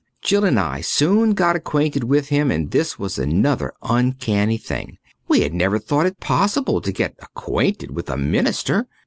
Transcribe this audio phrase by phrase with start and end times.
[0.19, 4.97] Jill and I soon got acquainted with him and this was another uncanny thing.
[5.27, 8.87] We had never thought it possible to get acquainted with a minister.